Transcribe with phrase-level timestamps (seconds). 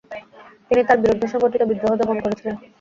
[0.67, 2.55] তিনি তার বিরুদ্ধে সংঘটিত বিদ্রোহ দমন করেছিলেন।